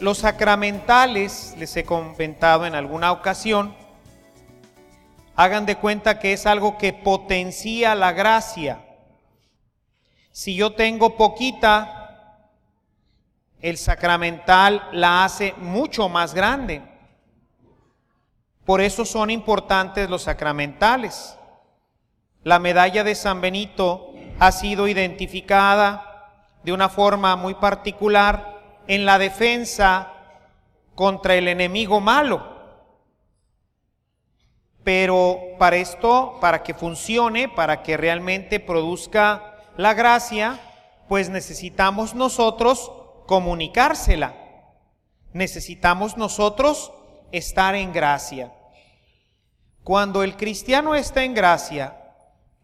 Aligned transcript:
Los 0.00 0.18
sacramentales, 0.18 1.56
les 1.58 1.76
he 1.76 1.84
comentado 1.84 2.66
en 2.66 2.76
alguna 2.76 3.10
ocasión, 3.10 3.74
hagan 5.34 5.66
de 5.66 5.76
cuenta 5.76 6.20
que 6.20 6.32
es 6.32 6.46
algo 6.46 6.78
que 6.78 6.92
potencia 6.92 7.96
la 7.96 8.12
gracia. 8.12 8.84
Si 10.30 10.54
yo 10.54 10.74
tengo 10.74 11.16
poquita, 11.16 12.48
el 13.60 13.76
sacramental 13.76 14.88
la 14.92 15.24
hace 15.24 15.52
mucho 15.56 16.08
más 16.08 16.32
grande. 16.32 16.80
Por 18.64 18.80
eso 18.80 19.04
son 19.04 19.30
importantes 19.30 20.08
los 20.08 20.22
sacramentales. 20.22 21.36
La 22.44 22.60
medalla 22.60 23.02
de 23.02 23.16
San 23.16 23.40
Benito 23.40 24.12
ha 24.38 24.52
sido 24.52 24.86
identificada 24.86 26.30
de 26.62 26.72
una 26.72 26.88
forma 26.88 27.34
muy 27.34 27.54
particular 27.54 28.57
en 28.88 29.04
la 29.04 29.18
defensa 29.18 30.12
contra 30.94 31.36
el 31.36 31.46
enemigo 31.46 32.00
malo. 32.00 32.58
Pero 34.82 35.38
para 35.58 35.76
esto, 35.76 36.38
para 36.40 36.62
que 36.62 36.74
funcione, 36.74 37.48
para 37.48 37.82
que 37.82 37.96
realmente 37.96 38.58
produzca 38.58 39.66
la 39.76 39.94
gracia, 39.94 40.58
pues 41.06 41.28
necesitamos 41.28 42.14
nosotros 42.14 42.90
comunicársela. 43.26 44.34
Necesitamos 45.32 46.16
nosotros 46.16 46.90
estar 47.30 47.74
en 47.74 47.92
gracia. 47.92 48.52
Cuando 49.84 50.22
el 50.22 50.36
cristiano 50.36 50.94
está 50.94 51.22
en 51.22 51.34
gracia, 51.34 51.96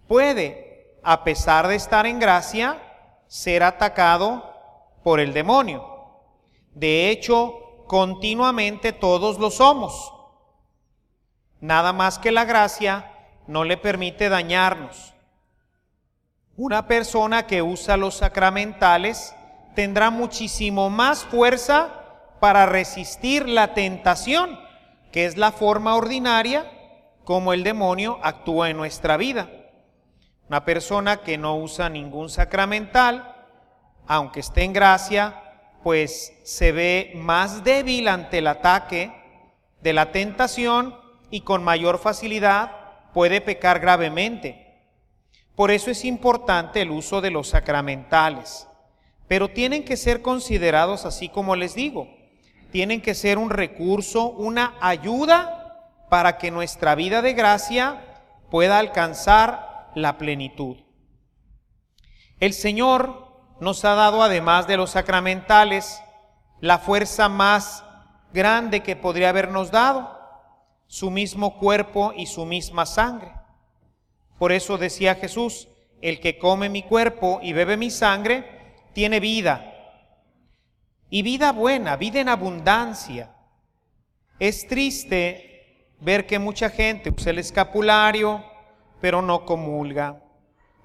puede, 0.09 0.99
a 1.03 1.23
pesar 1.25 1.69
de 1.69 1.75
estar 1.75 2.07
en 2.07 2.19
gracia, 2.19 2.83
ser 3.27 3.63
atacado 3.63 4.55
por 5.03 5.21
el 5.21 5.35
demonio. 5.35 5.94
De 6.75 7.11
hecho, 7.11 7.85
continuamente 7.87 8.93
todos 8.93 9.39
lo 9.39 9.51
somos. 9.51 10.13
Nada 11.61 11.93
más 11.93 12.19
que 12.19 12.33
la 12.33 12.45
gracia 12.45 13.11
no 13.47 13.65
le 13.65 13.77
permite 13.77 14.29
dañarnos. 14.29 15.15
Una 16.57 16.87
persona 16.87 17.47
que 17.47 17.63
usa 17.63 17.97
los 17.97 18.17
sacramentales 18.17 19.35
tendrá 19.75 20.11
muchísimo 20.11 20.91
más 20.91 21.25
fuerza 21.25 22.05
para 22.41 22.67
resistir 22.67 23.49
la 23.49 23.75
tentación, 23.75 24.59
que 25.11 25.27
es 25.27 25.37
la 25.37 25.53
forma 25.53 25.97
ordinaria 25.97 26.71
como 27.25 27.53
el 27.53 27.65
demonio 27.65 28.19
actúa 28.23 28.71
en 28.71 28.77
nuestra 28.77 29.17
vida. 29.17 29.49
Una 30.49 30.65
persona 30.65 31.19
que 31.19 31.39
no 31.39 31.57
usa 31.57 31.89
ningún 31.89 32.29
sacramental, 32.29 33.47
aunque 34.07 34.41
esté 34.41 34.63
en 34.63 34.75
gracia, 34.75 35.44
pues 35.85 36.33
se 36.45 36.73
ve 36.73 37.13
más 37.15 37.63
débil 37.63 38.09
ante 38.09 38.39
el 38.39 38.47
ataque 38.47 39.13
de 39.83 39.93
la 39.93 40.13
tentación 40.13 40.97
y 41.31 41.43
con 41.43 41.63
mayor 41.63 41.99
facilidad 41.99 42.71
puede 43.13 43.43
pecar 43.43 43.81
gravemente. 43.81 44.81
Por 45.55 45.71
eso 45.71 45.91
es 45.91 46.07
importante 46.07 46.81
el 46.81 46.91
uso 46.91 47.21
de 47.21 47.31
los 47.31 47.49
sacramentales, 47.49 48.67
pero 49.29 49.51
tienen 49.51 49.85
que 49.85 49.99
ser 49.99 50.23
considerados 50.23 51.05
así 51.05 51.29
como 51.29 51.55
les 51.55 51.75
digo. 51.75 52.09
Tienen 52.73 53.03
que 53.03 53.15
ser 53.15 53.37
un 53.37 53.51
recurso, 53.51 54.31
una 54.31 54.77
ayuda 54.81 55.91
para 56.09 56.39
que 56.39 56.51
nuestra 56.51 56.95
vida 56.95 57.21
de 57.21 57.35
gracia 57.35 58.23
pueda 58.51 58.79
alcanzar 58.79 59.91
la 59.95 60.17
plenitud. 60.17 60.79
El 62.41 62.55
Señor 62.55 63.24
nos 63.61 63.85
ha 63.85 63.95
dado, 63.95 64.23
además 64.23 64.67
de 64.67 64.77
los 64.77 64.91
sacramentales, 64.91 66.03
la 66.61 66.79
fuerza 66.79 67.29
más 67.29 67.85
grande 68.33 68.81
que 68.81 68.97
podría 68.97 69.31
habernos 69.31 69.71
dado, 69.71 70.19
su 70.87 71.11
mismo 71.11 71.59
cuerpo 71.59 72.13
y 72.17 72.27
su 72.27 72.45
misma 72.45 72.87
sangre. 72.87 73.33
Por 74.39 74.53
eso 74.53 74.77
decía 74.77 75.15
Jesús, 75.15 75.69
el 76.01 76.21
que 76.21 76.39
come 76.39 76.69
mi 76.69 76.83
cuerpo 76.83 77.41
y 77.43 77.53
bebe 77.53 77.77
mi 77.77 77.91
sangre, 77.91 78.75
tiene 78.93 79.21
vida. 79.21 79.71
Y 81.09 81.23
vida 81.23 81.53
buena, 81.53 81.97
vida 81.97 82.21
en 82.21 82.29
abundancia. 82.29 83.35
Es 84.39 84.67
triste 84.67 85.95
ver 86.01 86.27
que 86.27 86.39
mucha 86.39 86.69
gente 86.71 87.11
usa 87.11 87.31
el 87.31 87.39
escapulario, 87.39 88.45
pero 89.01 89.23
no 89.23 89.45
comulga. 89.45 90.23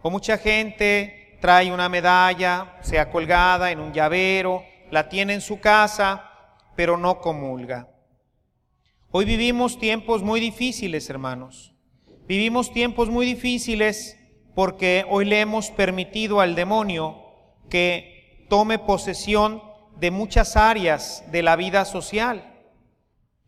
O 0.02 0.10
mucha 0.10 0.38
gente 0.38 1.19
trae 1.40 1.72
una 1.72 1.90
medalla, 1.90 2.78
sea 2.82 3.10
colgada 3.12 3.72
en 3.72 3.80
un 3.80 3.94
llavero, 3.94 4.64
la 4.92 5.10
tiene 5.10 5.34
en 5.34 5.42
su 5.42 5.60
casa, 5.60 6.58
pero 6.76 6.98
no 6.98 7.20
comulga. 7.20 7.90
Hoy 9.12 9.26
vivimos 9.26 9.80
tiempos 9.80 10.22
muy 10.22 10.40
difíciles, 10.40 11.10
hermanos. 11.10 11.74
Vivimos 12.28 12.72
tiempos 12.72 13.10
muy 13.10 13.26
difíciles 13.26 14.18
porque 14.54 15.06
hoy 15.10 15.26
le 15.26 15.42
hemos 15.42 15.72
permitido 15.72 16.42
al 16.42 16.54
demonio 16.56 17.18
que 17.70 18.46
tome 18.50 18.78
posesión 18.78 19.64
de 20.00 20.12
muchas 20.12 20.56
áreas 20.56 21.24
de 21.32 21.42
la 21.42 21.56
vida 21.56 21.86
social. 21.86 22.54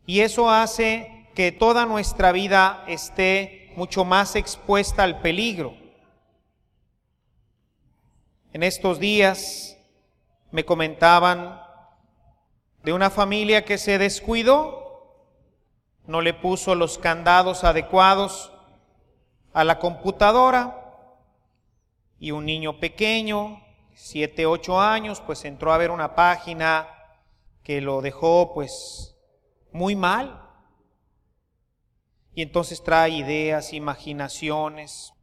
Y 0.06 0.20
eso 0.20 0.50
hace 0.50 1.28
que 1.34 1.52
toda 1.52 1.86
nuestra 1.86 2.32
vida 2.32 2.84
esté 2.88 3.72
mucho 3.76 4.04
más 4.04 4.36
expuesta 4.36 5.02
al 5.02 5.20
peligro. 5.20 5.81
En 8.52 8.62
estos 8.62 8.98
días 8.98 9.78
me 10.50 10.66
comentaban 10.66 11.62
de 12.82 12.92
una 12.92 13.08
familia 13.08 13.64
que 13.64 13.78
se 13.78 13.96
descuidó, 13.96 15.26
no 16.06 16.20
le 16.20 16.34
puso 16.34 16.74
los 16.74 16.98
candados 16.98 17.64
adecuados 17.64 18.52
a 19.54 19.64
la 19.64 19.78
computadora 19.78 20.78
y 22.18 22.32
un 22.32 22.44
niño 22.44 22.78
pequeño, 22.78 23.62
siete, 23.94 24.44
ocho 24.44 24.78
años, 24.78 25.22
pues 25.22 25.46
entró 25.46 25.72
a 25.72 25.78
ver 25.78 25.90
una 25.90 26.14
página 26.14 26.88
que 27.62 27.80
lo 27.80 28.02
dejó 28.02 28.52
pues 28.52 29.16
muy 29.72 29.96
mal. 29.96 30.42
Y 32.34 32.42
entonces 32.42 32.84
trae 32.84 33.10
ideas, 33.10 33.72
imaginaciones, 33.72 35.14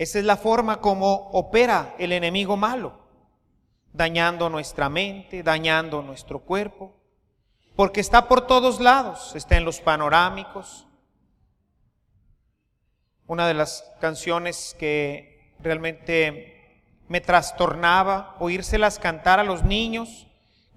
esa 0.00 0.18
es 0.18 0.24
la 0.24 0.38
forma 0.38 0.80
como 0.80 1.12
opera 1.12 1.94
el 1.98 2.12
enemigo 2.12 2.56
malo, 2.56 2.98
dañando 3.92 4.48
nuestra 4.48 4.88
mente, 4.88 5.42
dañando 5.42 6.00
nuestro 6.00 6.38
cuerpo, 6.38 6.96
porque 7.76 8.00
está 8.00 8.26
por 8.26 8.46
todos 8.46 8.80
lados, 8.80 9.36
está 9.36 9.58
en 9.58 9.66
los 9.66 9.82
panorámicos. 9.82 10.86
Una 13.26 13.46
de 13.46 13.52
las 13.52 13.92
canciones 14.00 14.74
que 14.78 15.54
realmente 15.58 16.94
me 17.08 17.20
trastornaba 17.20 18.36
oírselas 18.40 18.98
cantar 18.98 19.38
a 19.38 19.44
los 19.44 19.64
niños, 19.64 20.28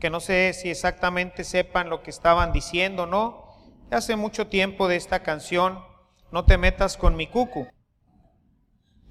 que 0.02 0.10
no 0.10 0.20
sé 0.20 0.52
si 0.52 0.70
exactamente 0.70 1.46
sepan 1.46 1.90
lo 1.90 2.04
que 2.04 2.10
estaban 2.10 2.52
diciendo, 2.52 3.06
¿no? 3.06 3.48
Hace 3.90 4.18
mucho 4.18 4.48
tiempo 4.48 4.90
de 4.90 4.98
esta 4.98 5.24
canción, 5.24 5.80
No 6.30 6.44
te 6.44 6.58
metas 6.58 6.98
con 6.98 7.16
mi 7.16 7.28
cucu. 7.28 7.68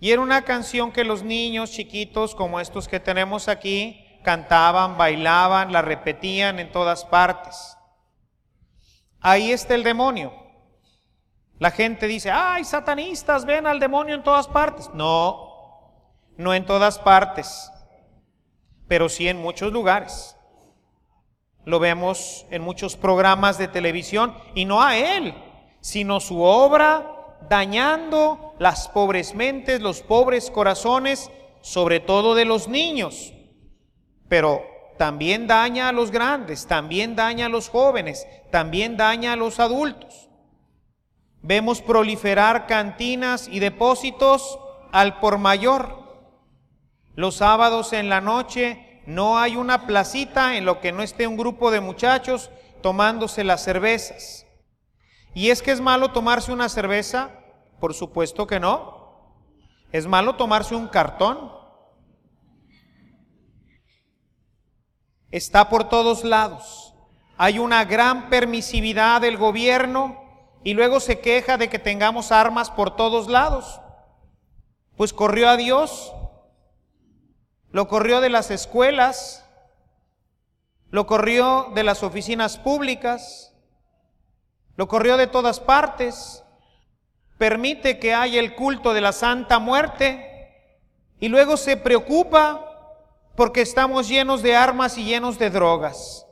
Y 0.02 0.10
era 0.10 0.20
una 0.20 0.42
canción 0.42 0.90
que 0.90 1.04
los 1.04 1.22
niños 1.22 1.70
chiquitos 1.70 2.34
como 2.34 2.58
estos 2.58 2.88
que 2.88 2.98
tenemos 2.98 3.46
aquí 3.46 4.04
cantaban, 4.24 4.98
bailaban, 4.98 5.70
la 5.70 5.80
repetían 5.80 6.58
en 6.58 6.72
todas 6.72 7.04
partes. 7.04 7.78
Ahí 9.20 9.52
está 9.52 9.76
el 9.76 9.84
demonio. 9.84 10.32
La 11.60 11.70
gente 11.70 12.08
dice, 12.08 12.32
ay, 12.32 12.64
satanistas, 12.64 13.44
ven 13.44 13.64
al 13.64 13.78
demonio 13.78 14.16
en 14.16 14.24
todas 14.24 14.48
partes. 14.48 14.90
No, 14.92 16.18
no 16.36 16.52
en 16.52 16.66
todas 16.66 16.98
partes, 16.98 17.70
pero 18.88 19.08
sí 19.08 19.28
en 19.28 19.40
muchos 19.40 19.72
lugares. 19.72 20.36
Lo 21.64 21.78
vemos 21.78 22.44
en 22.50 22.62
muchos 22.62 22.96
programas 22.96 23.56
de 23.56 23.68
televisión 23.68 24.36
y 24.56 24.64
no 24.64 24.82
a 24.82 24.96
él, 24.96 25.32
sino 25.80 26.18
su 26.18 26.42
obra 26.42 27.21
dañando 27.48 28.54
las 28.58 28.88
pobres 28.88 29.34
mentes, 29.34 29.80
los 29.80 30.02
pobres 30.02 30.50
corazones, 30.50 31.30
sobre 31.60 32.00
todo 32.00 32.34
de 32.34 32.44
los 32.44 32.68
niños. 32.68 33.32
Pero 34.28 34.64
también 34.98 35.46
daña 35.46 35.88
a 35.88 35.92
los 35.92 36.10
grandes, 36.10 36.66
también 36.66 37.16
daña 37.16 37.46
a 37.46 37.48
los 37.48 37.68
jóvenes, 37.68 38.26
también 38.50 38.96
daña 38.96 39.32
a 39.32 39.36
los 39.36 39.60
adultos. 39.60 40.28
Vemos 41.42 41.82
proliferar 41.82 42.66
cantinas 42.66 43.48
y 43.48 43.58
depósitos 43.58 44.58
al 44.92 45.18
por 45.18 45.38
mayor. 45.38 46.02
Los 47.16 47.36
sábados 47.36 47.92
en 47.92 48.08
la 48.08 48.20
noche 48.20 49.02
no 49.06 49.38
hay 49.38 49.56
una 49.56 49.86
placita 49.86 50.56
en 50.56 50.64
lo 50.64 50.80
que 50.80 50.92
no 50.92 51.02
esté 51.02 51.26
un 51.26 51.36
grupo 51.36 51.70
de 51.70 51.80
muchachos 51.80 52.50
tomándose 52.80 53.42
las 53.42 53.64
cervezas. 53.64 54.41
¿Y 55.34 55.50
es 55.50 55.62
que 55.62 55.70
es 55.70 55.80
malo 55.80 56.12
tomarse 56.12 56.52
una 56.52 56.68
cerveza? 56.68 57.30
Por 57.80 57.94
supuesto 57.94 58.46
que 58.46 58.60
no. 58.60 59.36
¿Es 59.90 60.06
malo 60.06 60.36
tomarse 60.36 60.74
un 60.74 60.88
cartón? 60.88 61.52
Está 65.30 65.68
por 65.68 65.88
todos 65.88 66.24
lados. 66.24 66.94
Hay 67.38 67.58
una 67.58 67.84
gran 67.84 68.28
permisividad 68.28 69.20
del 69.20 69.36
gobierno 69.36 70.22
y 70.62 70.74
luego 70.74 71.00
se 71.00 71.20
queja 71.20 71.56
de 71.56 71.68
que 71.68 71.78
tengamos 71.78 72.30
armas 72.30 72.70
por 72.70 72.96
todos 72.96 73.28
lados. 73.28 73.80
Pues 74.96 75.12
corrió 75.12 75.48
a 75.48 75.56
Dios, 75.56 76.12
lo 77.70 77.88
corrió 77.88 78.20
de 78.20 78.28
las 78.28 78.50
escuelas, 78.50 79.48
lo 80.90 81.06
corrió 81.06 81.72
de 81.74 81.82
las 81.82 82.02
oficinas 82.02 82.58
públicas, 82.58 83.51
lo 84.76 84.88
corrió 84.88 85.16
de 85.16 85.26
todas 85.26 85.60
partes, 85.60 86.42
permite 87.38 87.98
que 87.98 88.14
haya 88.14 88.40
el 88.40 88.54
culto 88.54 88.94
de 88.94 89.00
la 89.00 89.12
Santa 89.12 89.58
Muerte. 89.58 90.28
Y 91.18 91.28
luego 91.28 91.56
se 91.56 91.76
preocupa 91.76 92.68
porque 93.36 93.60
estamos 93.60 94.08
llenos 94.08 94.42
de 94.42 94.56
armas 94.56 94.96
y 94.98 95.04
llenos 95.04 95.38
de 95.38 95.50
drogas. 95.50 96.26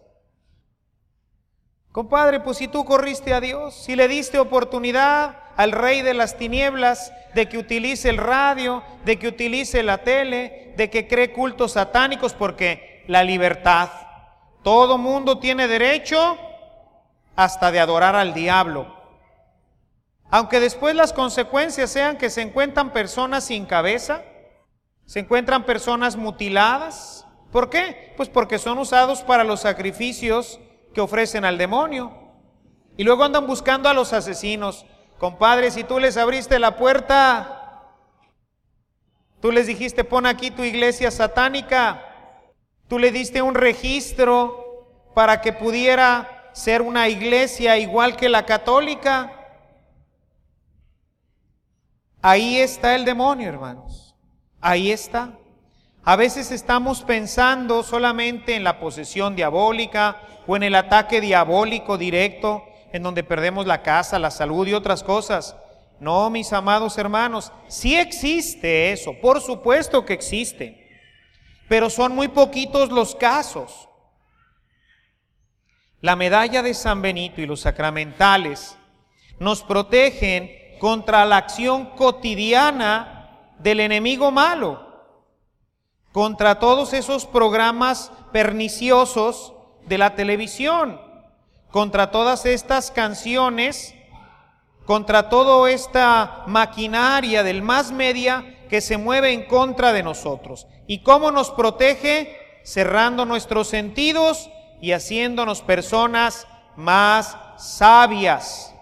Compadre, 1.92 2.40
pues 2.40 2.58
si 2.58 2.68
tú 2.68 2.84
corriste 2.84 3.34
a 3.34 3.40
Dios, 3.40 3.74
si 3.74 3.96
le 3.96 4.06
diste 4.06 4.38
oportunidad 4.38 5.38
al 5.56 5.72
rey 5.72 6.02
de 6.02 6.14
las 6.14 6.38
tinieblas 6.38 7.12
de 7.34 7.48
que 7.48 7.58
utilice 7.58 8.08
el 8.08 8.16
radio, 8.16 8.82
de 9.04 9.18
que 9.18 9.28
utilice 9.28 9.82
la 9.82 9.98
tele, 9.98 10.74
de 10.76 10.88
que 10.88 11.08
cree 11.08 11.32
cultos 11.32 11.72
satánicos, 11.72 12.32
porque 12.32 13.04
la 13.08 13.24
libertad, 13.24 13.90
todo 14.62 14.98
mundo 14.98 15.38
tiene 15.38 15.66
derecho 15.66 16.38
hasta 17.40 17.70
de 17.70 17.80
adorar 17.80 18.16
al 18.16 18.34
diablo. 18.34 18.94
Aunque 20.30 20.60
después 20.60 20.94
las 20.94 21.14
consecuencias 21.14 21.88
sean 21.88 22.18
que 22.18 22.28
se 22.28 22.42
encuentran 22.42 22.92
personas 22.92 23.44
sin 23.44 23.64
cabeza, 23.64 24.22
se 25.06 25.20
encuentran 25.20 25.64
personas 25.64 26.16
mutiladas. 26.16 27.26
¿Por 27.50 27.70
qué? 27.70 28.12
Pues 28.18 28.28
porque 28.28 28.58
son 28.58 28.76
usados 28.76 29.22
para 29.22 29.42
los 29.42 29.60
sacrificios 29.60 30.60
que 30.92 31.00
ofrecen 31.00 31.46
al 31.46 31.56
demonio. 31.56 32.12
Y 32.98 33.04
luego 33.04 33.24
andan 33.24 33.46
buscando 33.46 33.88
a 33.88 33.94
los 33.94 34.12
asesinos. 34.12 34.84
Compadre, 35.18 35.70
si 35.70 35.82
tú 35.82 35.98
les 35.98 36.18
abriste 36.18 36.58
la 36.58 36.76
puerta, 36.76 37.94
tú 39.40 39.50
les 39.50 39.66
dijiste, 39.66 40.04
pon 40.04 40.26
aquí 40.26 40.50
tu 40.50 40.62
iglesia 40.62 41.10
satánica, 41.10 42.04
tú 42.86 42.98
le 42.98 43.10
diste 43.10 43.40
un 43.40 43.54
registro 43.54 45.08
para 45.14 45.40
que 45.40 45.54
pudiera 45.54 46.39
ser 46.52 46.82
una 46.82 47.08
iglesia 47.08 47.78
igual 47.78 48.16
que 48.16 48.28
la 48.28 48.46
católica. 48.46 49.32
Ahí 52.22 52.58
está 52.58 52.94
el 52.94 53.04
demonio, 53.04 53.48
hermanos. 53.48 54.14
Ahí 54.60 54.90
está. 54.90 55.32
A 56.02 56.16
veces 56.16 56.50
estamos 56.50 57.02
pensando 57.02 57.82
solamente 57.82 58.56
en 58.56 58.64
la 58.64 58.80
posesión 58.80 59.36
diabólica 59.36 60.16
o 60.46 60.56
en 60.56 60.62
el 60.62 60.74
ataque 60.74 61.20
diabólico 61.20 61.98
directo, 61.98 62.64
en 62.92 63.02
donde 63.02 63.22
perdemos 63.22 63.66
la 63.66 63.82
casa, 63.82 64.18
la 64.18 64.30
salud 64.30 64.66
y 64.66 64.72
otras 64.72 65.02
cosas. 65.02 65.54
No, 66.00 66.30
mis 66.30 66.52
amados 66.54 66.96
hermanos, 66.96 67.52
sí 67.68 67.94
existe 67.94 68.90
eso, 68.90 69.12
por 69.20 69.42
supuesto 69.42 70.06
que 70.06 70.14
existe, 70.14 70.88
pero 71.68 71.90
son 71.90 72.14
muy 72.14 72.28
poquitos 72.28 72.90
los 72.90 73.14
casos. 73.14 73.89
La 76.00 76.16
medalla 76.16 76.62
de 76.62 76.72
San 76.72 77.02
Benito 77.02 77.42
y 77.42 77.46
los 77.46 77.60
sacramentales 77.60 78.76
nos 79.38 79.62
protegen 79.62 80.50
contra 80.78 81.26
la 81.26 81.36
acción 81.36 81.90
cotidiana 81.90 83.54
del 83.58 83.80
enemigo 83.80 84.30
malo, 84.30 84.88
contra 86.12 86.58
todos 86.58 86.94
esos 86.94 87.26
programas 87.26 88.10
perniciosos 88.32 89.52
de 89.86 89.98
la 89.98 90.14
televisión, 90.14 90.98
contra 91.70 92.10
todas 92.10 92.46
estas 92.46 92.90
canciones, 92.90 93.94
contra 94.86 95.28
toda 95.28 95.70
esta 95.70 96.44
maquinaria 96.46 97.42
del 97.42 97.60
más 97.60 97.92
media 97.92 98.66
que 98.70 98.80
se 98.80 98.96
mueve 98.96 99.34
en 99.34 99.46
contra 99.46 99.92
de 99.92 100.02
nosotros. 100.02 100.66
¿Y 100.86 101.02
cómo 101.02 101.30
nos 101.30 101.50
protege? 101.50 102.38
Cerrando 102.64 103.26
nuestros 103.26 103.68
sentidos 103.68 104.50
y 104.80 104.92
haciéndonos 104.92 105.62
personas 105.62 106.46
más 106.76 107.36
sabias. 107.58 108.74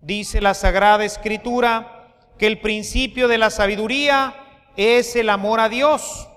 Dice 0.00 0.40
la 0.40 0.54
Sagrada 0.54 1.04
Escritura, 1.04 1.96
que 2.38 2.46
el 2.46 2.60
principio 2.60 3.28
de 3.28 3.38
la 3.38 3.50
sabiduría 3.50 4.34
es 4.76 5.16
el 5.16 5.30
amor 5.30 5.60
a 5.60 5.68
Dios. 5.68 6.28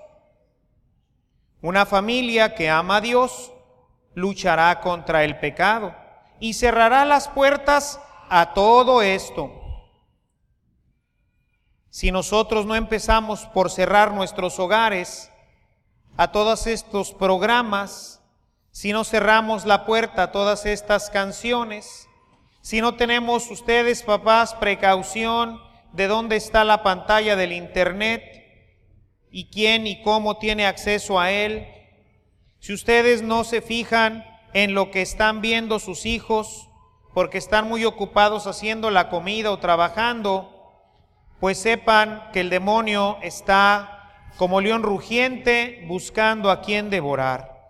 Una 1.60 1.84
familia 1.84 2.54
que 2.54 2.70
ama 2.70 2.96
a 2.96 3.00
Dios 3.00 3.52
luchará 4.14 4.80
contra 4.80 5.24
el 5.24 5.38
pecado 5.38 5.94
y 6.40 6.54
cerrará 6.54 7.04
las 7.04 7.28
puertas 7.28 8.00
a 8.30 8.54
todo 8.54 9.02
esto. 9.02 9.52
Si 11.90 12.10
nosotros 12.10 12.64
no 12.66 12.76
empezamos 12.76 13.46
por 13.46 13.70
cerrar 13.70 14.12
nuestros 14.12 14.58
hogares 14.58 15.29
a 16.20 16.32
todos 16.32 16.66
estos 16.66 17.14
programas, 17.14 18.22
si 18.72 18.92
no 18.92 19.04
cerramos 19.04 19.64
la 19.64 19.86
puerta 19.86 20.24
a 20.24 20.32
todas 20.32 20.66
estas 20.66 21.08
canciones, 21.08 22.10
si 22.60 22.82
no 22.82 22.94
tenemos 22.96 23.50
ustedes, 23.50 24.02
papás, 24.02 24.52
precaución, 24.52 25.58
de 25.94 26.08
dónde 26.08 26.36
está 26.36 26.62
la 26.64 26.82
pantalla 26.82 27.36
del 27.36 27.52
Internet 27.52 28.22
y 29.30 29.48
quién 29.48 29.86
y 29.86 30.02
cómo 30.02 30.36
tiene 30.36 30.66
acceso 30.66 31.18
a 31.18 31.30
él. 31.30 31.66
Si 32.58 32.74
ustedes 32.74 33.22
no 33.22 33.42
se 33.42 33.62
fijan 33.62 34.22
en 34.52 34.74
lo 34.74 34.90
que 34.90 35.00
están 35.00 35.40
viendo 35.40 35.78
sus 35.78 36.04
hijos, 36.04 36.68
porque 37.14 37.38
están 37.38 37.66
muy 37.66 37.86
ocupados 37.86 38.46
haciendo 38.46 38.90
la 38.90 39.08
comida 39.08 39.50
o 39.50 39.58
trabajando, 39.58 40.70
pues 41.40 41.56
sepan 41.56 42.28
que 42.34 42.40
el 42.40 42.50
demonio 42.50 43.16
está 43.22 43.99
como 44.36 44.60
león 44.60 44.82
rugiente 44.82 45.84
buscando 45.86 46.50
a 46.50 46.60
quien 46.60 46.90
devorar. 46.90 47.60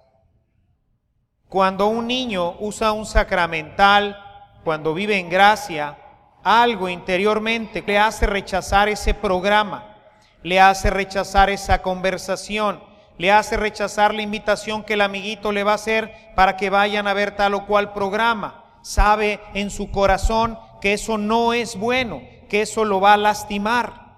Cuando 1.48 1.88
un 1.88 2.06
niño 2.06 2.56
usa 2.60 2.92
un 2.92 3.06
sacramental, 3.06 4.16
cuando 4.62 4.94
vive 4.94 5.18
en 5.18 5.28
gracia, 5.30 5.98
algo 6.42 6.88
interiormente 6.88 7.82
le 7.86 7.98
hace 7.98 8.26
rechazar 8.26 8.88
ese 8.88 9.14
programa, 9.14 9.96
le 10.42 10.60
hace 10.60 10.90
rechazar 10.90 11.50
esa 11.50 11.82
conversación, 11.82 12.82
le 13.18 13.32
hace 13.32 13.56
rechazar 13.56 14.14
la 14.14 14.22
invitación 14.22 14.84
que 14.84 14.94
el 14.94 15.02
amiguito 15.02 15.52
le 15.52 15.64
va 15.64 15.72
a 15.72 15.74
hacer 15.74 16.14
para 16.34 16.56
que 16.56 16.70
vayan 16.70 17.06
a 17.06 17.14
ver 17.14 17.36
tal 17.36 17.54
o 17.54 17.66
cual 17.66 17.92
programa. 17.92 18.64
Sabe 18.82 19.40
en 19.52 19.70
su 19.70 19.90
corazón 19.90 20.58
que 20.80 20.94
eso 20.94 21.18
no 21.18 21.52
es 21.52 21.76
bueno, 21.76 22.22
que 22.48 22.62
eso 22.62 22.84
lo 22.84 23.00
va 23.00 23.14
a 23.14 23.18
lastimar. 23.18 24.09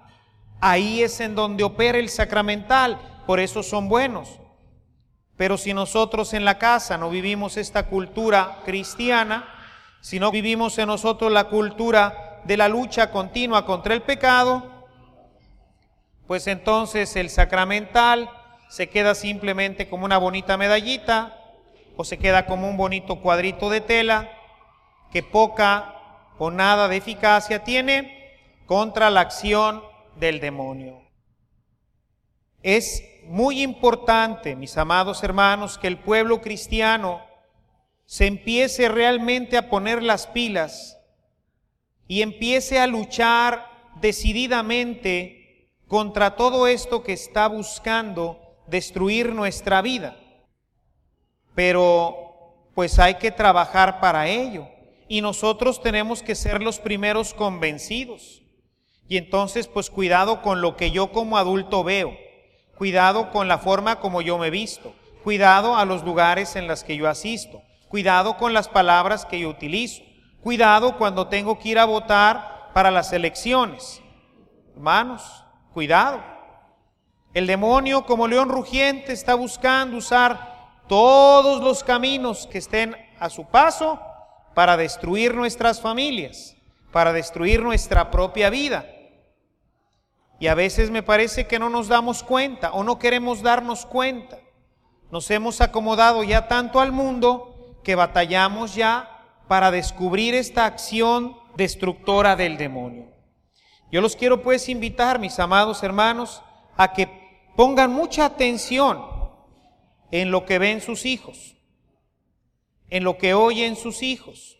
Ahí 0.65 1.03
es 1.03 1.19
en 1.19 1.35
donde 1.35 1.65
opera 1.65 1.97
el 1.97 2.07
sacramental, 2.07 2.97
por 3.27 3.41
eso 3.41 3.63
son 3.63 3.89
buenos. 3.89 4.39
Pero 5.35 5.57
si 5.57 5.73
nosotros 5.73 6.33
en 6.33 6.45
la 6.45 6.57
casa 6.57 6.97
no 6.97 7.09
vivimos 7.09 7.57
esta 7.57 7.87
cultura 7.87 8.59
cristiana, 8.63 9.45
si 9.99 10.21
no 10.21 10.31
vivimos 10.31 10.77
en 10.77 10.87
nosotros 10.87 11.33
la 11.33 11.49
cultura 11.49 12.39
de 12.45 12.55
la 12.55 12.69
lucha 12.69 13.11
continua 13.11 13.65
contra 13.65 13.93
el 13.93 14.03
pecado, 14.03 14.87
pues 16.27 16.47
entonces 16.47 17.13
el 17.17 17.29
sacramental 17.29 18.29
se 18.69 18.87
queda 18.87 19.15
simplemente 19.15 19.89
como 19.89 20.05
una 20.05 20.17
bonita 20.17 20.55
medallita 20.55 21.37
o 21.97 22.05
se 22.05 22.17
queda 22.17 22.45
como 22.45 22.69
un 22.69 22.77
bonito 22.77 23.19
cuadrito 23.19 23.69
de 23.69 23.81
tela 23.81 24.31
que 25.11 25.23
poca 25.23 25.93
o 26.37 26.51
nada 26.51 26.87
de 26.87 26.95
eficacia 26.95 27.65
tiene 27.65 28.31
contra 28.65 29.09
la 29.09 29.19
acción 29.19 29.91
del 30.19 30.39
demonio. 30.39 31.01
Es 32.61 33.03
muy 33.25 33.61
importante, 33.61 34.55
mis 34.55 34.77
amados 34.77 35.23
hermanos, 35.23 35.77
que 35.77 35.87
el 35.87 35.97
pueblo 35.97 36.41
cristiano 36.41 37.21
se 38.05 38.27
empiece 38.27 38.89
realmente 38.89 39.57
a 39.57 39.69
poner 39.69 40.03
las 40.03 40.27
pilas 40.27 40.97
y 42.07 42.21
empiece 42.21 42.79
a 42.79 42.87
luchar 42.87 43.67
decididamente 44.01 45.69
contra 45.87 46.35
todo 46.35 46.67
esto 46.67 47.03
que 47.03 47.13
está 47.13 47.47
buscando 47.47 48.39
destruir 48.67 49.33
nuestra 49.33 49.81
vida. 49.81 50.17
Pero 51.55 52.69
pues 52.73 52.99
hay 52.99 53.15
que 53.15 53.31
trabajar 53.31 53.99
para 53.99 54.27
ello 54.27 54.67
y 55.07 55.21
nosotros 55.21 55.81
tenemos 55.81 56.23
que 56.23 56.35
ser 56.35 56.61
los 56.61 56.79
primeros 56.79 57.33
convencidos. 57.33 58.42
Y 59.13 59.17
entonces 59.17 59.67
pues 59.67 59.91
cuidado 59.91 60.41
con 60.41 60.61
lo 60.61 60.75
que 60.75 60.89
yo 60.89 61.11
como 61.11 61.37
adulto 61.37 61.83
veo, 61.83 62.17
cuidado 62.75 63.29
con 63.29 63.47
la 63.47 63.59
forma 63.59 63.99
como 63.99 64.23
yo 64.23 64.39
me 64.39 64.49
visto, 64.49 64.95
cuidado 65.23 65.75
a 65.75 65.85
los 65.85 66.03
lugares 66.03 66.55
en 66.55 66.67
los 66.67 66.83
que 66.83 66.97
yo 66.97 67.07
asisto, 67.07 67.61
cuidado 67.89 68.37
con 68.37 68.53
las 68.53 68.69
palabras 68.69 69.27
que 69.27 69.39
yo 69.39 69.49
utilizo, 69.49 70.01
cuidado 70.41 70.97
cuando 70.97 71.27
tengo 71.27 71.59
que 71.59 71.69
ir 71.69 71.77
a 71.77 71.85
votar 71.85 72.71
para 72.73 72.89
las 72.89 73.13
elecciones. 73.13 74.01
Hermanos, 74.73 75.21
cuidado. 75.75 76.19
El 77.35 77.45
demonio 77.45 78.07
como 78.07 78.27
león 78.27 78.49
rugiente 78.49 79.13
está 79.13 79.35
buscando 79.35 79.97
usar 79.97 80.79
todos 80.87 81.61
los 81.61 81.83
caminos 81.83 82.47
que 82.47 82.57
estén 82.57 82.97
a 83.19 83.29
su 83.29 83.45
paso 83.45 84.01
para 84.55 84.75
destruir 84.75 85.35
nuestras 85.35 85.79
familias, 85.79 86.55
para 86.91 87.13
destruir 87.13 87.61
nuestra 87.61 88.09
propia 88.09 88.49
vida. 88.49 88.87
Y 90.43 90.47
a 90.47 90.55
veces 90.55 90.91
me 90.91 91.03
parece 91.03 91.47
que 91.47 91.57
no 91.57 91.69
nos 91.69 91.87
damos 91.87 92.21
cuenta 92.21 92.73
o 92.73 92.83
no 92.83 92.99
queremos 92.99 93.41
darnos 93.41 93.85
cuenta. 93.85 94.41
Nos 95.09 95.31
hemos 95.31 95.61
acomodado 95.61 96.21
ya 96.21 96.49
tanto 96.49 96.81
al 96.81 96.91
mundo 96.91 97.79
que 97.81 97.95
batallamos 97.95 98.75
ya 98.75 99.23
para 99.47 99.71
descubrir 99.71 100.35
esta 100.35 100.65
acción 100.65 101.37
destructora 101.55 102.35
del 102.35 102.57
demonio. 102.57 103.07
Yo 103.89 104.01
los 104.01 104.17
quiero 104.17 104.41
pues 104.41 104.67
invitar, 104.67 105.17
mis 105.17 105.39
amados 105.39 105.81
hermanos, 105.81 106.43
a 106.75 106.91
que 106.91 107.07
pongan 107.55 107.93
mucha 107.93 108.25
atención 108.25 109.01
en 110.11 110.29
lo 110.29 110.45
que 110.45 110.59
ven 110.59 110.81
sus 110.81 111.05
hijos, 111.05 111.55
en 112.89 113.05
lo 113.05 113.17
que 113.17 113.33
oyen 113.33 113.77
sus 113.77 114.03
hijos, 114.03 114.57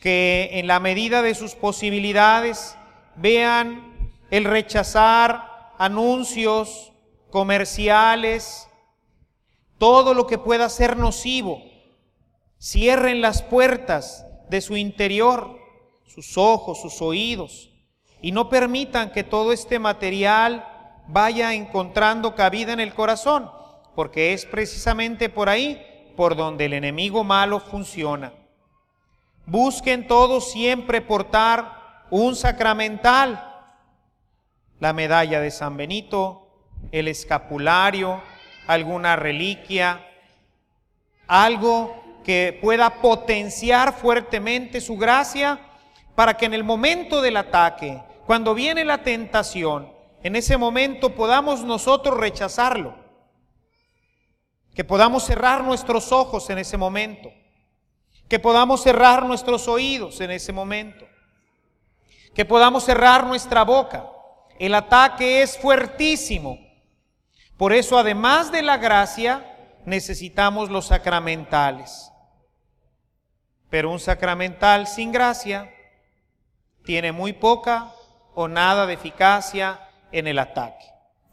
que 0.00 0.48
en 0.54 0.66
la 0.66 0.80
medida 0.80 1.22
de 1.22 1.36
sus 1.36 1.54
posibilidades 1.54 2.76
vean 3.14 3.93
el 4.34 4.46
rechazar 4.46 5.70
anuncios 5.78 6.92
comerciales, 7.30 8.68
todo 9.78 10.12
lo 10.12 10.26
que 10.26 10.38
pueda 10.38 10.68
ser 10.68 10.96
nocivo. 10.96 11.62
Cierren 12.60 13.20
las 13.20 13.42
puertas 13.42 14.26
de 14.50 14.60
su 14.60 14.76
interior, 14.76 15.56
sus 16.04 16.36
ojos, 16.36 16.80
sus 16.80 17.00
oídos, 17.00 17.70
y 18.20 18.32
no 18.32 18.48
permitan 18.48 19.12
que 19.12 19.22
todo 19.22 19.52
este 19.52 19.78
material 19.78 20.66
vaya 21.06 21.54
encontrando 21.54 22.34
cabida 22.34 22.72
en 22.72 22.80
el 22.80 22.92
corazón, 22.92 23.48
porque 23.94 24.32
es 24.32 24.46
precisamente 24.46 25.28
por 25.28 25.48
ahí 25.48 26.12
por 26.16 26.34
donde 26.34 26.64
el 26.64 26.72
enemigo 26.72 27.22
malo 27.22 27.60
funciona. 27.60 28.32
Busquen 29.46 30.08
todos 30.08 30.50
siempre 30.50 31.00
portar 31.00 32.06
un 32.10 32.34
sacramental, 32.34 33.53
la 34.84 34.92
medalla 34.92 35.40
de 35.40 35.50
San 35.50 35.78
Benito, 35.78 36.46
el 36.92 37.08
escapulario, 37.08 38.20
alguna 38.66 39.16
reliquia, 39.16 40.06
algo 41.26 42.20
que 42.22 42.58
pueda 42.60 43.00
potenciar 43.00 43.94
fuertemente 43.94 44.82
su 44.82 44.98
gracia 44.98 45.58
para 46.14 46.36
que 46.36 46.44
en 46.44 46.52
el 46.52 46.64
momento 46.64 47.22
del 47.22 47.38
ataque, 47.38 48.02
cuando 48.26 48.52
viene 48.52 48.84
la 48.84 49.02
tentación, 49.02 49.90
en 50.22 50.36
ese 50.36 50.58
momento 50.58 51.14
podamos 51.14 51.64
nosotros 51.64 52.18
rechazarlo, 52.18 52.94
que 54.74 54.84
podamos 54.84 55.24
cerrar 55.24 55.64
nuestros 55.64 56.12
ojos 56.12 56.50
en 56.50 56.58
ese 56.58 56.76
momento, 56.76 57.32
que 58.28 58.38
podamos 58.38 58.82
cerrar 58.82 59.24
nuestros 59.24 59.66
oídos 59.66 60.20
en 60.20 60.30
ese 60.30 60.52
momento, 60.52 61.06
que 62.34 62.44
podamos 62.44 62.84
cerrar 62.84 63.26
nuestra 63.26 63.62
boca. 63.62 64.10
El 64.58 64.74
ataque 64.74 65.42
es 65.42 65.58
fuertísimo, 65.58 66.58
por 67.56 67.72
eso, 67.72 67.98
además 67.98 68.50
de 68.50 68.62
la 68.62 68.78
gracia, 68.78 69.44
necesitamos 69.84 70.70
los 70.70 70.86
sacramentales. 70.86 72.10
Pero 73.70 73.90
un 73.90 74.00
sacramental 74.00 74.86
sin 74.86 75.12
gracia 75.12 75.72
tiene 76.84 77.12
muy 77.12 77.32
poca 77.32 77.92
o 78.34 78.48
nada 78.48 78.86
de 78.86 78.94
eficacia 78.94 79.80
en 80.10 80.26
el 80.26 80.38
ataque. 80.38 80.84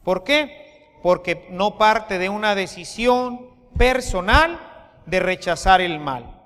¿Por 0.04 0.24
qué? 0.24 0.98
Porque 1.02 1.48
no 1.50 1.76
parte 1.76 2.18
de 2.18 2.28
una 2.28 2.54
decisión 2.54 3.50
personal 3.76 4.60
de 5.06 5.20
rechazar 5.20 5.80
el 5.80 5.98
mal. 5.98 6.40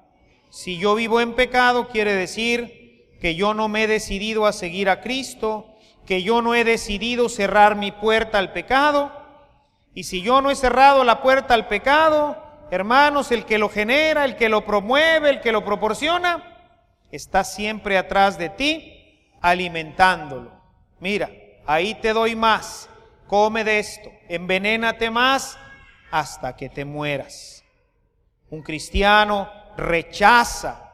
Si 0.51 0.79
yo 0.79 0.95
vivo 0.95 1.21
en 1.21 1.35
pecado, 1.35 1.89
quiere 1.89 2.15
decir 2.15 3.19
que 3.21 3.35
yo 3.35 3.53
no 3.53 3.69
me 3.69 3.85
he 3.85 3.87
decidido 3.87 4.47
a 4.47 4.53
seguir 4.53 4.89
a 4.89 5.01
Cristo, 5.01 5.76
que 6.07 6.23
yo 6.23 6.41
no 6.41 6.55
he 6.55 6.65
decidido 6.65 7.29
cerrar 7.29 7.77
mi 7.77 7.91
puerta 7.91 8.39
al 8.39 8.53
pecado, 8.53 9.13
y 9.93 10.05
si 10.05 10.23
yo 10.23 10.41
no 10.41 10.51
he 10.51 10.57
cerrado 10.57 11.05
la 11.05 11.23
puerta 11.23 11.55
al 11.55 11.69
pecado, 11.69 12.43
hermanos, 12.71 13.33
el 13.33 13.45
que 13.45 13.59
lo 13.59 13.69
genera, 13.69 14.25
el 14.25 14.37
que 14.37 14.49
lo 14.49 14.65
promueve, 14.65 15.31
el 15.31 15.41
que 15.41 15.53
lo 15.53 15.65
proporciona, 15.65 16.69
está 17.11 17.45
siempre 17.45 17.99
atrás 17.99 18.39
de 18.39 18.51
ti 18.51 19.33
alimentándolo. 19.41 20.53
Mira, 21.01 21.31
ahí 21.67 21.95
te 21.95 22.13
doy 22.13 22.37
más, 22.37 22.89
come 23.27 23.65
de 23.65 23.79
esto, 23.79 24.11
envenénate 24.29 25.11
más 25.11 25.59
hasta 26.11 26.55
que 26.57 26.69
te 26.69 26.85
mueras. 26.85 27.65
Un 28.51 28.63
cristiano 28.63 29.51
rechaza 29.77 30.93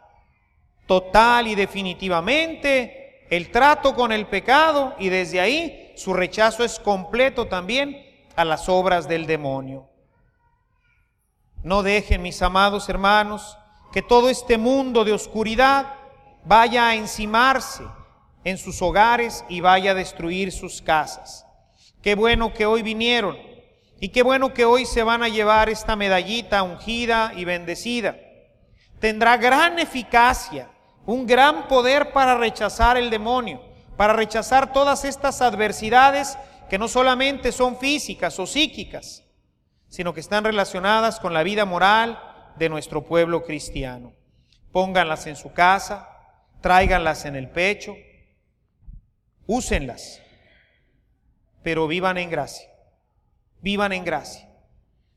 total 0.86 1.48
y 1.48 1.54
definitivamente 1.54 3.01
el 3.32 3.50
trato 3.50 3.94
con 3.94 4.12
el 4.12 4.26
pecado 4.26 4.94
y 4.98 5.08
desde 5.08 5.40
ahí 5.40 5.94
su 5.96 6.12
rechazo 6.12 6.64
es 6.64 6.78
completo 6.78 7.46
también 7.46 7.96
a 8.36 8.44
las 8.44 8.68
obras 8.68 9.08
del 9.08 9.26
demonio. 9.26 9.88
No 11.62 11.82
dejen, 11.82 12.20
mis 12.20 12.42
amados 12.42 12.90
hermanos, 12.90 13.56
que 13.90 14.02
todo 14.02 14.28
este 14.28 14.58
mundo 14.58 15.02
de 15.02 15.12
oscuridad 15.12 15.94
vaya 16.44 16.88
a 16.88 16.94
encimarse 16.94 17.84
en 18.44 18.58
sus 18.58 18.82
hogares 18.82 19.46
y 19.48 19.62
vaya 19.62 19.92
a 19.92 19.94
destruir 19.94 20.52
sus 20.52 20.82
casas. 20.82 21.46
Qué 22.02 22.14
bueno 22.14 22.52
que 22.52 22.66
hoy 22.66 22.82
vinieron 22.82 23.38
y 23.98 24.10
qué 24.10 24.22
bueno 24.22 24.52
que 24.52 24.66
hoy 24.66 24.84
se 24.84 25.04
van 25.04 25.22
a 25.22 25.30
llevar 25.30 25.70
esta 25.70 25.96
medallita 25.96 26.62
ungida 26.62 27.32
y 27.34 27.46
bendecida. 27.46 28.14
Tendrá 29.00 29.38
gran 29.38 29.78
eficacia, 29.78 30.68
un 31.06 31.26
gran 31.26 31.68
poder 31.68 32.12
para 32.12 32.36
rechazar 32.36 32.96
el 32.96 33.10
demonio, 33.10 33.62
para 33.96 34.12
rechazar 34.12 34.72
todas 34.72 35.04
estas 35.04 35.42
adversidades 35.42 36.38
que 36.68 36.78
no 36.78 36.88
solamente 36.88 37.52
son 37.52 37.78
físicas 37.78 38.38
o 38.38 38.46
psíquicas, 38.46 39.24
sino 39.88 40.14
que 40.14 40.20
están 40.20 40.44
relacionadas 40.44 41.20
con 41.20 41.34
la 41.34 41.42
vida 41.42 41.64
moral 41.64 42.18
de 42.56 42.68
nuestro 42.68 43.04
pueblo 43.04 43.44
cristiano. 43.44 44.14
Pónganlas 44.70 45.26
en 45.26 45.36
su 45.36 45.52
casa, 45.52 46.08
tráiganlas 46.60 47.24
en 47.24 47.36
el 47.36 47.50
pecho, 47.50 47.94
úsenlas, 49.46 50.22
pero 51.62 51.86
vivan 51.86 52.16
en 52.16 52.30
gracia, 52.30 52.68
vivan 53.60 53.92
en 53.92 54.04
gracia. 54.04 54.48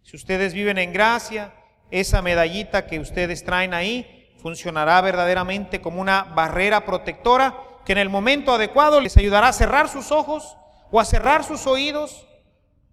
Si 0.02 0.16
ustedes 0.18 0.54
viven 0.54 0.78
en 0.78 0.92
gracia, 0.92 1.54
esa 1.90 2.22
medallita 2.22 2.86
que 2.86 3.00
ustedes 3.00 3.46
traen 3.46 3.74
ahí 3.74 4.25
funcionará 4.46 5.02
verdaderamente 5.02 5.82
como 5.82 6.00
una 6.00 6.22
barrera 6.22 6.86
protectora 6.86 7.58
que 7.84 7.94
en 7.94 7.98
el 7.98 8.10
momento 8.10 8.54
adecuado 8.54 9.02
les 9.02 9.18
ayudará 9.18 9.48
a 9.48 9.54
cerrar 9.54 9.90
sus 9.90 10.12
ojos 10.12 10.56
o 10.92 11.00
a 11.00 11.06
cerrar 11.06 11.44
sus 11.44 11.66
oídos 11.66 12.28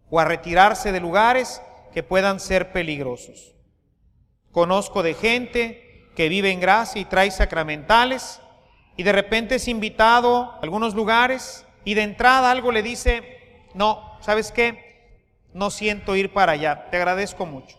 o 0.09 0.18
a 0.18 0.25
retirarse 0.25 0.92
de 0.92 1.00
lugares 1.00 1.61
que 1.92 2.02
puedan 2.02 2.40
ser 2.40 2.73
peligrosos. 2.73 3.52
Conozco 4.50 5.02
de 5.02 5.12
gente 5.12 6.09
que 6.16 6.30
vive 6.30 6.50
en 6.52 6.61
gracia 6.61 7.02
y 7.02 7.04
trae 7.04 7.30
sacramentales 7.30 8.40
y 8.97 9.02
de 9.02 9.12
repente 9.12 9.56
es 9.56 9.68
invitado 9.68 10.52
a 10.52 10.61
algunos 10.62 10.94
lugares 10.94 11.66
y 11.85 11.92
de 11.92 12.04
entrada 12.04 12.50
algo 12.50 12.73
le 12.73 12.82
dice, 12.82 13.66
no, 13.75 14.16
¿sabes 14.23 14.52
qué? 14.52 15.21
No 15.52 15.68
siento 15.71 16.16
ir 16.16 16.32
para 16.32 16.52
allá, 16.52 16.88
te 16.88 16.97
agradezco 16.97 17.44
mucho. 17.44 17.76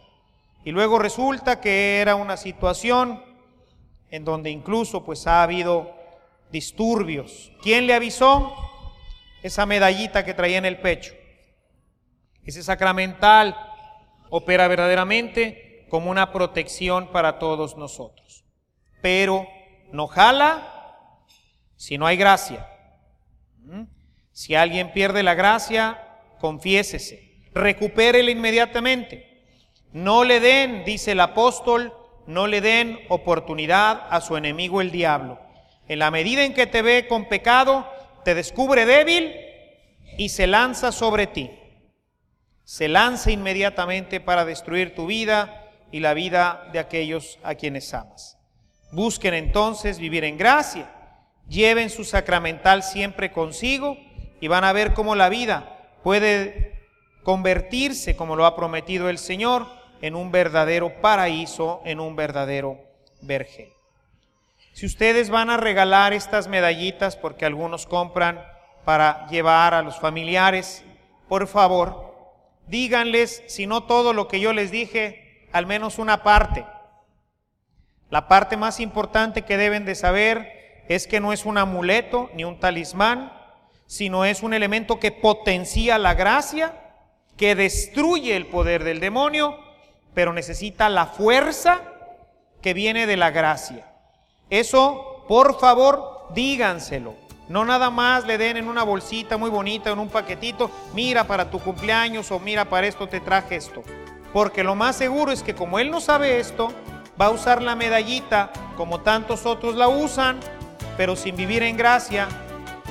Y 0.63 0.69
luego 0.69 0.99
resulta 0.99 1.59
que 1.59 2.01
era 2.01 2.13
una 2.13 2.37
situación 2.37 3.32
en 4.13 4.23
donde 4.23 4.49
incluso 4.49 5.03
pues 5.03 5.27
ha 5.27 5.43
habido 5.43 5.93
disturbios. 6.51 7.51
¿Quién 7.61 7.87
le 7.87 7.93
avisó? 7.93 8.55
esa 9.43 9.65
medallita 9.65 10.23
que 10.23 10.33
traía 10.33 10.57
en 10.57 10.65
el 10.65 10.79
pecho. 10.79 11.13
Ese 12.45 12.63
sacramental 12.63 13.55
opera 14.29 14.67
verdaderamente 14.67 15.85
como 15.89 16.09
una 16.09 16.31
protección 16.31 17.11
para 17.11 17.37
todos 17.39 17.77
nosotros. 17.77 18.45
Pero 19.01 19.45
no 19.91 20.07
jala 20.07 21.19
si 21.75 21.97
no 21.97 22.07
hay 22.07 22.15
gracia. 22.15 22.67
¿Mm? 23.59 23.83
Si 24.31 24.55
alguien 24.55 24.93
pierde 24.93 25.21
la 25.23 25.35
gracia, 25.35 26.01
confiésese, 26.39 27.49
recupérela 27.53 28.31
inmediatamente. 28.31 29.43
No 29.91 30.23
le 30.23 30.39
den, 30.39 30.85
dice 30.85 31.11
el 31.11 31.19
apóstol, 31.19 31.93
no 32.27 32.47
le 32.47 32.61
den 32.61 32.99
oportunidad 33.09 34.07
a 34.09 34.21
su 34.21 34.37
enemigo 34.37 34.81
el 34.81 34.91
diablo. 34.91 35.39
En 35.87 35.99
la 35.99 36.11
medida 36.11 36.43
en 36.43 36.53
que 36.53 36.67
te 36.67 36.81
ve 36.81 37.07
con 37.07 37.25
pecado, 37.25 37.87
te 38.23 38.35
descubre 38.35 38.85
débil 38.85 39.35
y 40.17 40.29
se 40.29 40.47
lanza 40.47 40.91
sobre 40.91 41.27
ti. 41.27 41.51
Se 42.63 42.87
lanza 42.87 43.31
inmediatamente 43.31 44.19
para 44.19 44.45
destruir 44.45 44.95
tu 44.95 45.05
vida 45.05 45.69
y 45.91 45.99
la 45.99 46.13
vida 46.13 46.69
de 46.71 46.79
aquellos 46.79 47.39
a 47.43 47.55
quienes 47.55 47.93
amas. 47.93 48.37
Busquen 48.91 49.33
entonces 49.33 49.99
vivir 49.99 50.23
en 50.23 50.37
gracia, 50.37 50.89
lleven 51.47 51.89
su 51.89 52.03
sacramental 52.03 52.83
siempre 52.83 53.31
consigo 53.31 53.97
y 54.39 54.47
van 54.47 54.63
a 54.63 54.73
ver 54.73 54.93
cómo 54.93 55.15
la 55.15 55.29
vida 55.29 55.97
puede 56.03 56.79
convertirse, 57.23 58.15
como 58.15 58.35
lo 58.35 58.45
ha 58.45 58.55
prometido 58.55 59.09
el 59.09 59.17
Señor, 59.17 59.67
en 60.03 60.17
un 60.17 60.33
verdadero 60.33 60.99
paraíso, 60.99 61.81
en 61.85 62.01
un 62.01 62.17
verdadero 62.17 62.77
vergel. 63.21 63.69
Si 64.73 64.85
ustedes 64.85 65.29
van 65.29 65.49
a 65.49 65.55
regalar 65.55 66.11
estas 66.11 66.49
medallitas, 66.49 67.15
porque 67.15 67.45
algunos 67.45 67.85
compran 67.85 68.43
para 68.83 69.25
llevar 69.29 69.73
a 69.73 69.81
los 69.81 69.97
familiares, 69.97 70.83
por 71.29 71.47
favor, 71.47 72.17
díganles, 72.67 73.43
si 73.47 73.65
no 73.65 73.83
todo 73.83 74.11
lo 74.11 74.27
que 74.27 74.41
yo 74.41 74.51
les 74.51 74.71
dije, 74.71 75.47
al 75.53 75.67
menos 75.67 75.97
una 75.97 76.21
parte. 76.21 76.65
La 78.09 78.27
parte 78.27 78.57
más 78.57 78.81
importante 78.81 79.43
que 79.43 79.55
deben 79.55 79.85
de 79.85 79.95
saber 79.95 80.83
es 80.89 81.07
que 81.07 81.21
no 81.21 81.31
es 81.31 81.45
un 81.45 81.57
amuleto 81.57 82.29
ni 82.33 82.43
un 82.43 82.59
talismán, 82.59 83.31
sino 83.85 84.25
es 84.25 84.43
un 84.43 84.53
elemento 84.53 84.99
que 84.99 85.13
potencia 85.13 85.97
la 85.97 86.13
gracia, 86.13 86.73
que 87.37 87.55
destruye 87.55 88.35
el 88.35 88.47
poder 88.47 88.83
del 88.83 88.99
demonio 88.99 89.62
pero 90.13 90.33
necesita 90.33 90.89
la 90.89 91.05
fuerza 91.05 91.81
que 92.61 92.73
viene 92.73 93.05
de 93.07 93.17
la 93.17 93.31
gracia. 93.31 93.85
Eso, 94.49 95.25
por 95.27 95.59
favor, 95.59 96.27
díganselo. 96.33 97.15
No 97.49 97.65
nada 97.65 97.89
más 97.89 98.25
le 98.25 98.37
den 98.37 98.57
en 98.57 98.69
una 98.69 98.83
bolsita 98.83 99.37
muy 99.37 99.49
bonita, 99.49 99.91
en 99.91 99.99
un 99.99 100.09
paquetito, 100.09 100.71
mira 100.93 101.25
para 101.25 101.49
tu 101.49 101.59
cumpleaños 101.59 102.31
o 102.31 102.39
mira 102.39 102.65
para 102.65 102.87
esto 102.87 103.07
te 103.07 103.19
traje 103.19 103.57
esto. 103.57 103.83
Porque 104.31 104.63
lo 104.63 104.75
más 104.75 104.95
seguro 104.95 105.31
es 105.31 105.43
que 105.43 105.53
como 105.53 105.77
él 105.77 105.91
no 105.91 105.99
sabe 105.99 106.39
esto, 106.39 106.71
va 107.19 107.27
a 107.27 107.31
usar 107.31 107.61
la 107.61 107.75
medallita 107.75 108.51
como 108.77 109.01
tantos 109.01 109.45
otros 109.45 109.75
la 109.75 109.87
usan, 109.87 110.39
pero 110.97 111.15
sin 111.15 111.35
vivir 111.35 111.63
en 111.63 111.77
gracia. 111.77 112.27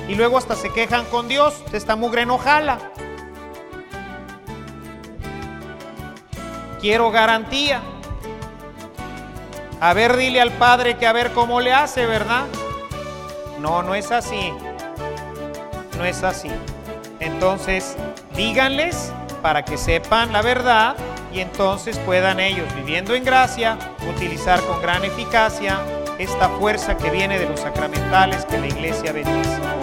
Y 0.07 0.15
luego 0.15 0.37
hasta 0.37 0.55
se 0.55 0.71
quejan 0.71 1.05
con 1.05 1.27
Dios, 1.27 1.63
esta 1.73 1.95
mugre 1.95 2.25
no 2.25 2.37
jala. 2.37 2.79
Quiero 6.83 7.11
garantía. 7.11 7.79
A 9.79 9.93
ver, 9.93 10.17
dile 10.17 10.41
al 10.41 10.51
Padre 10.51 10.97
que 10.97 11.07
a 11.07 11.13
ver 11.13 11.31
cómo 11.31 11.61
le 11.61 11.71
hace, 11.71 12.05
¿verdad? 12.05 12.43
No, 13.61 13.81
no 13.81 13.95
es 13.95 14.11
así. 14.11 14.51
No 15.97 16.03
es 16.03 16.23
así. 16.23 16.49
Entonces, 17.21 17.95
díganles 18.35 19.13
para 19.41 19.63
que 19.63 19.77
sepan 19.77 20.33
la 20.33 20.41
verdad 20.41 20.97
y 21.31 21.39
entonces 21.39 21.97
puedan 21.99 22.41
ellos, 22.41 22.67
viviendo 22.75 23.15
en 23.15 23.23
gracia, 23.23 23.77
utilizar 24.13 24.59
con 24.63 24.81
gran 24.81 25.05
eficacia 25.05 25.79
esta 26.19 26.49
fuerza 26.49 26.97
que 26.97 27.09
viene 27.11 27.39
de 27.39 27.47
los 27.47 27.61
sacramentales 27.61 28.43
que 28.43 28.57
la 28.57 28.67
iglesia 28.67 29.13
bendice. 29.13 29.82